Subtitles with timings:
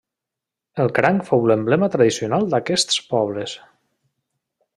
[0.83, 3.55] El cranc fou l'emblema tradicional d'aquests pobles.